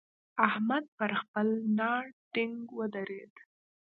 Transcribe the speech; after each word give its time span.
احمد 0.47 0.83
پر 0.97 1.11
خپل 1.21 1.47
ناړ 1.77 2.03
ټينګ 2.33 2.57
ودرېد. 2.77 3.33